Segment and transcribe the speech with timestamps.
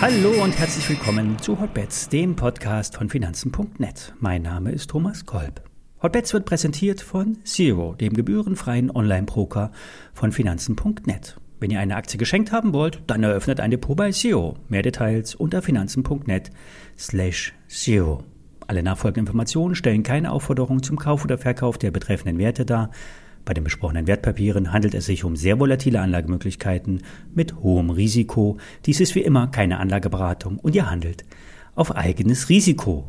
[0.00, 4.12] Hallo und herzlich willkommen zu Hotbets, dem Podcast von Finanzen.net.
[4.20, 5.62] Mein Name ist Thomas Kolb.
[6.02, 9.72] Hotbets wird präsentiert von Zero, dem gebührenfreien Online-Broker
[10.12, 11.38] von Finanzen.net.
[11.58, 14.58] Wenn ihr eine Aktie geschenkt haben wollt, dann eröffnet ein Depot bei Zero.
[14.68, 16.50] Mehr Details unter finanzen.net
[16.98, 18.22] slash Zero.
[18.66, 22.90] Alle nachfolgenden Informationen stellen keine Aufforderung zum Kauf oder Verkauf der betreffenden Werte dar.
[23.44, 27.02] Bei den besprochenen Wertpapieren handelt es sich um sehr volatile Anlagemöglichkeiten
[27.34, 28.56] mit hohem Risiko.
[28.86, 31.24] Dies ist wie immer keine Anlageberatung und ihr handelt
[31.74, 33.06] auf eigenes Risiko.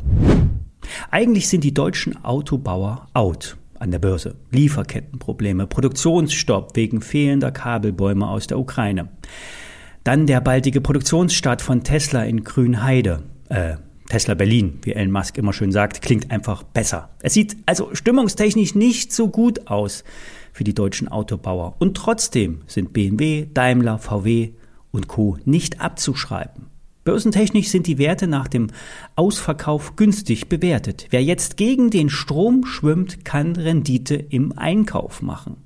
[1.09, 4.35] Eigentlich sind die deutschen Autobauer out an der Börse.
[4.51, 9.09] Lieferkettenprobleme, Produktionsstopp wegen fehlender Kabelbäume aus der Ukraine.
[10.03, 13.23] Dann der baldige Produktionsstart von Tesla in Grünheide.
[13.49, 13.75] Äh,
[14.15, 17.09] Tesla Berlin, wie Elon Musk immer schön sagt, klingt einfach besser.
[17.19, 20.05] Es sieht also stimmungstechnisch nicht so gut aus
[20.53, 21.75] für die deutschen Autobauer.
[21.79, 24.51] Und trotzdem sind BMW, Daimler, VW
[24.91, 25.37] und Co.
[25.43, 26.67] nicht abzuschreiben.
[27.03, 28.67] Börsentechnisch sind die Werte nach dem
[29.17, 31.07] Ausverkauf günstig bewertet.
[31.09, 35.57] Wer jetzt gegen den Strom schwimmt, kann Rendite im Einkauf machen.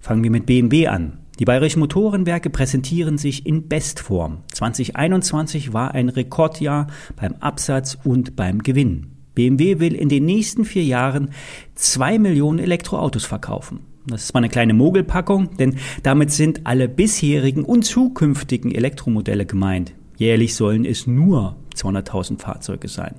[0.00, 1.23] Fangen wir mit BMW an.
[1.40, 4.38] Die Bayerischen Motorenwerke präsentieren sich in Bestform.
[4.52, 9.08] 2021 war ein Rekordjahr beim Absatz und beim Gewinn.
[9.34, 11.30] BMW will in den nächsten vier Jahren
[11.74, 13.80] zwei Millionen Elektroautos verkaufen.
[14.06, 19.92] Das ist zwar eine kleine Mogelpackung, denn damit sind alle bisherigen und zukünftigen Elektromodelle gemeint.
[20.16, 23.16] Jährlich sollen es nur 200.000 Fahrzeuge sein.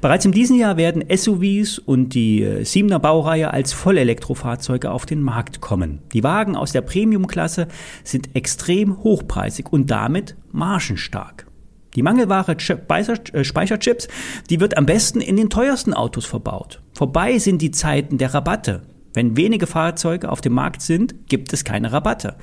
[0.00, 5.22] Bereits in diesem Jahr werden SUVs und die äh, Siebener Baureihe als Vollelektrofahrzeuge auf den
[5.22, 6.00] Markt kommen.
[6.12, 7.68] Die Wagen aus der Premiumklasse
[8.04, 11.46] sind extrem hochpreisig und damit margenstark.
[11.94, 14.08] Die Mangelware äh, Speicherchips,
[14.50, 16.80] die wird am besten in den teuersten Autos verbaut.
[16.92, 18.82] Vorbei sind die Zeiten der Rabatte.
[19.14, 22.36] Wenn wenige Fahrzeuge auf dem Markt sind, gibt es keine Rabatte.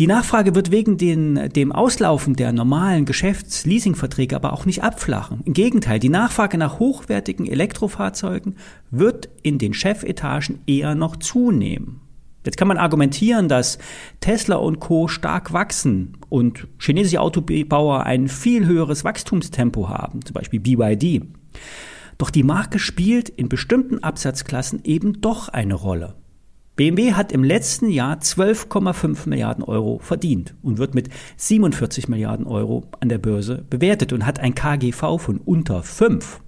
[0.00, 5.40] Die Nachfrage wird wegen den, dem Auslaufen der normalen Geschäftsleasingverträge aber auch nicht abflachen.
[5.44, 8.56] Im Gegenteil, die Nachfrage nach hochwertigen Elektrofahrzeugen
[8.90, 12.00] wird in den Chefetagen eher noch zunehmen.
[12.44, 13.78] Jetzt kann man argumentieren, dass
[14.18, 20.58] Tesla und Co stark wachsen und chinesische Autobauer ein viel höheres Wachstumstempo haben, zum Beispiel
[20.58, 21.22] BYD.
[22.18, 26.16] Doch die Marke spielt in bestimmten Absatzklassen eben doch eine Rolle.
[26.76, 32.88] BMW hat im letzten Jahr 12,5 Milliarden Euro verdient und wird mit 47 Milliarden Euro
[32.98, 36.40] an der Börse bewertet und hat ein KGV von unter 5.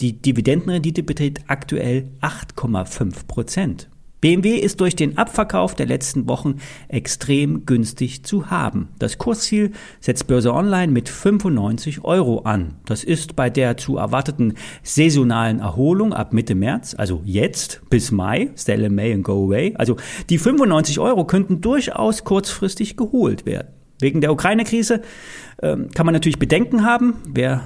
[0.00, 3.89] Die Dividendenrendite beträgt aktuell 8,5 Prozent.
[4.20, 6.56] BMW ist durch den Abverkauf der letzten Wochen
[6.88, 8.88] extrem günstig zu haben.
[8.98, 12.74] Das Kursziel setzt Börse Online mit 95 Euro an.
[12.84, 18.50] Das ist bei der zu erwarteten saisonalen Erholung ab Mitte März, also jetzt bis Mai,
[18.54, 19.74] sell in May and go away.
[19.76, 19.96] Also
[20.28, 23.68] die 95 Euro könnten durchaus kurzfristig geholt werden.
[24.00, 25.02] Wegen der Ukraine-Krise
[25.62, 27.16] ähm, kann man natürlich Bedenken haben.
[27.26, 27.62] Wer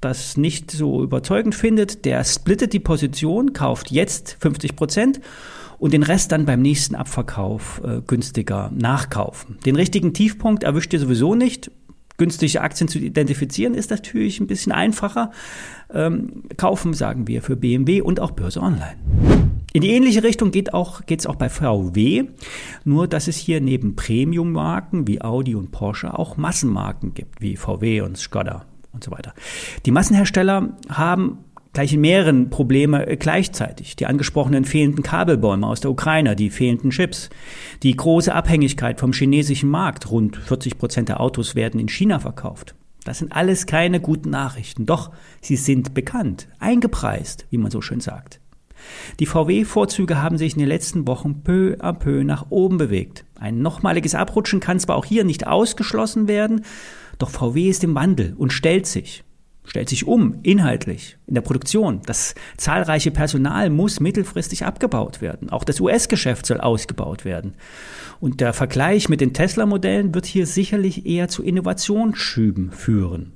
[0.00, 5.20] das nicht so überzeugend findet, der splittet die Position, kauft jetzt 50 Prozent
[5.82, 9.58] und den Rest dann beim nächsten Abverkauf äh, günstiger nachkaufen.
[9.66, 11.72] Den richtigen Tiefpunkt erwischt ihr sowieso nicht.
[12.18, 15.32] Günstige Aktien zu identifizieren ist natürlich ein bisschen einfacher.
[15.92, 18.94] Ähm, kaufen, sagen wir, für BMW und auch Börse Online.
[19.72, 22.26] In die ähnliche Richtung geht auch, geht's auch bei VW,
[22.84, 28.02] nur dass es hier neben Premium-Marken wie Audi und Porsche auch Massenmarken gibt, wie VW
[28.02, 29.34] und Skoda und so weiter.
[29.84, 31.38] Die Massenhersteller haben
[31.72, 33.96] gleich in mehreren Probleme äh, gleichzeitig.
[33.96, 37.30] Die angesprochenen fehlenden Kabelbäume aus der Ukraine, die fehlenden Chips,
[37.82, 40.10] die große Abhängigkeit vom chinesischen Markt.
[40.10, 42.74] Rund 40 Prozent der Autos werden in China verkauft.
[43.04, 44.86] Das sind alles keine guten Nachrichten.
[44.86, 45.10] Doch
[45.40, 48.40] sie sind bekannt, eingepreist, wie man so schön sagt.
[49.20, 53.24] Die VW-Vorzüge haben sich in den letzten Wochen peu à peu nach oben bewegt.
[53.38, 56.64] Ein nochmaliges Abrutschen kann zwar auch hier nicht ausgeschlossen werden,
[57.18, 59.24] doch VW ist im Wandel und stellt sich
[59.64, 62.00] stellt sich um, inhaltlich, in der Produktion.
[62.06, 65.50] Das zahlreiche Personal muss mittelfristig abgebaut werden.
[65.50, 67.54] Auch das US-Geschäft soll ausgebaut werden.
[68.20, 73.32] Und der Vergleich mit den Tesla-Modellen wird hier sicherlich eher zu Innovationsschüben führen.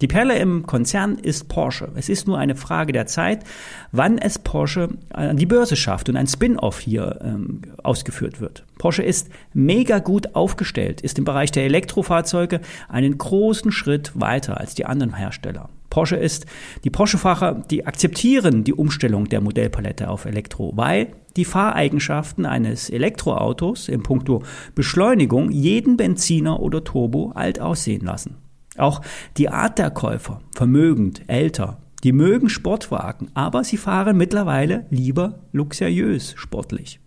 [0.00, 1.90] Die Perle im Konzern ist Porsche.
[1.96, 3.42] Es ist nur eine Frage der Zeit,
[3.90, 8.64] wann es Porsche an die Börse schafft und ein Spin-off hier ähm, ausgeführt wird.
[8.78, 14.76] Porsche ist mega gut aufgestellt, ist im Bereich der Elektrofahrzeuge einen großen Schritt weiter als
[14.76, 15.68] die anderen Hersteller.
[15.90, 16.46] Porsche ist,
[16.84, 23.88] die Porsche-Fahrer, die akzeptieren die Umstellung der Modellpalette auf Elektro, weil die Fahreigenschaften eines Elektroautos
[23.88, 24.42] im Punkto
[24.76, 28.36] Beschleunigung jeden Benziner oder Turbo alt aussehen lassen.
[28.78, 29.02] Auch
[29.36, 36.34] die Art der Käufer, vermögend, älter, die mögen Sportwagen, aber sie fahren mittlerweile lieber luxuriös
[36.36, 37.00] sportlich.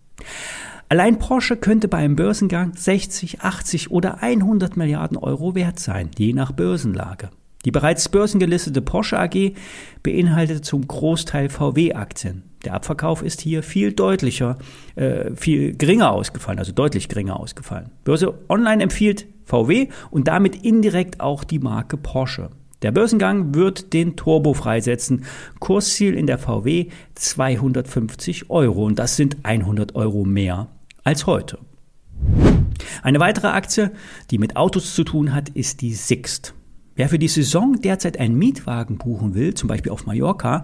[0.88, 6.34] Allein Porsche könnte bei einem Börsengang 60, 80 oder 100 Milliarden Euro wert sein, je
[6.34, 7.30] nach Börsenlage.
[7.64, 9.54] Die bereits börsengelistete Porsche AG
[10.02, 12.42] beinhaltet zum Großteil VW-Aktien.
[12.64, 14.58] Der Abverkauf ist hier viel deutlicher,
[14.94, 17.90] äh, viel geringer ausgefallen, also deutlich geringer ausgefallen.
[18.04, 22.50] Börse Online empfiehlt VW und damit indirekt auch die Marke Porsche.
[22.82, 25.24] Der Börsengang wird den Turbo freisetzen.
[25.60, 30.68] Kursziel in der VW 250 Euro und das sind 100 Euro mehr
[31.04, 31.58] als heute.
[33.02, 33.92] Eine weitere Aktie,
[34.30, 36.54] die mit Autos zu tun hat, ist die Sixt.
[36.94, 40.62] Wer für die Saison derzeit einen Mietwagen buchen will, zum Beispiel auf Mallorca,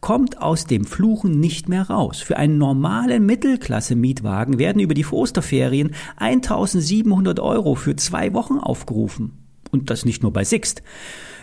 [0.00, 2.20] kommt aus dem Fluchen nicht mehr raus.
[2.20, 9.38] Für einen normalen Mittelklasse-Mietwagen werden über die Osterferien 1700 Euro für zwei Wochen aufgerufen.
[9.70, 10.82] Und das nicht nur bei Sixt.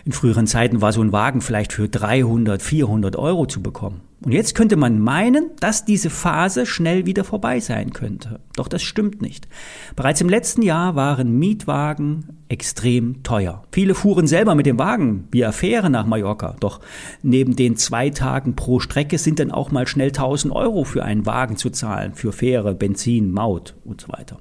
[0.05, 4.01] In früheren Zeiten war so ein Wagen vielleicht für 300, 400 Euro zu bekommen.
[4.25, 8.39] Und jetzt könnte man meinen, dass diese Phase schnell wieder vorbei sein könnte.
[8.55, 9.47] Doch das stimmt nicht.
[9.95, 13.63] Bereits im letzten Jahr waren Mietwagen extrem teuer.
[13.71, 16.55] Viele fuhren selber mit dem Wagen via Fähre nach Mallorca.
[16.59, 16.79] Doch
[17.21, 21.27] neben den zwei Tagen pro Strecke sind dann auch mal schnell 1000 Euro für einen
[21.27, 22.15] Wagen zu zahlen.
[22.15, 24.39] Für Fähre, Benzin, Maut und so weiter.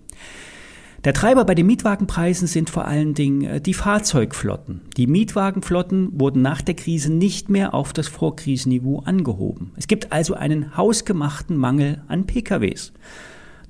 [1.06, 4.80] Der Treiber bei den Mietwagenpreisen sind vor allen Dingen äh, die Fahrzeugflotten.
[4.96, 9.70] Die Mietwagenflotten wurden nach der Krise nicht mehr auf das Vorkrisenniveau angehoben.
[9.76, 12.92] Es gibt also einen hausgemachten Mangel an PKWs.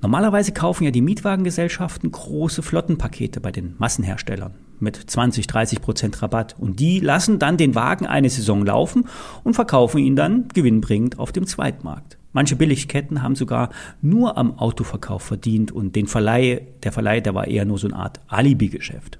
[0.01, 6.55] Normalerweise kaufen ja die Mietwagengesellschaften große Flottenpakete bei den Massenherstellern mit 20, 30 Prozent Rabatt.
[6.57, 9.07] Und die lassen dann den Wagen eine Saison laufen
[9.43, 12.16] und verkaufen ihn dann gewinnbringend auf dem Zweitmarkt.
[12.37, 17.47] Manche Billigketten haben sogar nur am Autoverkauf verdient und den Verleih, der Verleih, der war
[17.47, 19.17] eher nur so eine Art Alibi-Geschäft.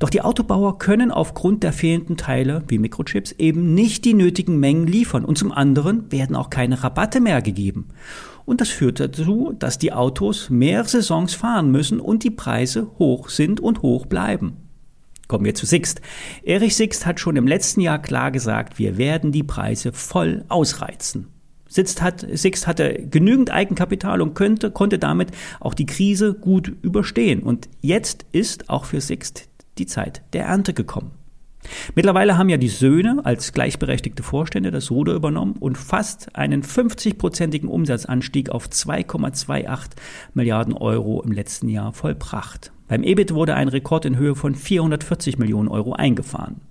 [0.00, 4.88] Doch die Autobauer können aufgrund der fehlenden Teile wie Mikrochips eben nicht die nötigen Mengen
[4.88, 7.86] liefern und zum anderen werden auch keine Rabatte mehr gegeben.
[8.46, 13.28] Und das führt dazu, dass die Autos mehr Saisons fahren müssen und die Preise hoch
[13.28, 14.56] sind und hoch bleiben.
[15.28, 16.00] Kommen wir zu Sixt.
[16.42, 21.28] Erich Sixt hat schon im letzten Jahr klar gesagt, wir werden die Preise voll ausreizen.
[21.70, 25.30] Sixt, hat, Sixt hatte genügend Eigenkapital und könnte, konnte damit
[25.60, 27.42] auch die Krise gut überstehen.
[27.44, 31.12] Und jetzt ist auch für Sixt die Zeit der Ernte gekommen.
[31.94, 37.68] Mittlerweile haben ja die Söhne als gleichberechtigte Vorstände das Ruder übernommen und fast einen 50-prozentigen
[37.68, 39.90] Umsatzanstieg auf 2,28
[40.34, 42.72] Milliarden Euro im letzten Jahr vollbracht.
[42.88, 46.62] Beim EBIT wurde ein Rekord in Höhe von 440 Millionen Euro eingefahren.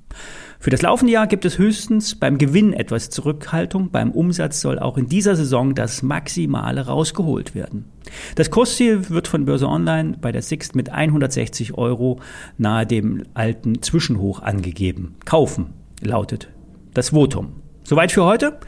[0.61, 3.91] Für das laufende Jahr gibt es höchstens beim Gewinn etwas Zurückhaltung.
[3.91, 7.85] Beim Umsatz soll auch in dieser Saison das Maximale rausgeholt werden.
[8.35, 12.19] Das Kursziel wird von Börse Online bei der Sixt mit 160 Euro
[12.57, 15.15] nahe dem alten Zwischenhoch angegeben.
[15.23, 15.67] Kaufen
[16.01, 16.49] lautet
[16.93, 17.53] das Votum.
[17.83, 18.59] Soweit für heute.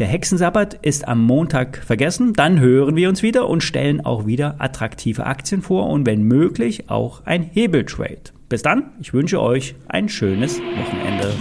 [0.00, 2.32] Der Hexensabbat ist am Montag vergessen.
[2.32, 6.90] Dann hören wir uns wieder und stellen auch wieder attraktive Aktien vor und wenn möglich
[6.90, 8.32] auch ein Hebeltrade.
[8.50, 11.32] Bis dann, ich wünsche euch ein schönes Wochenende.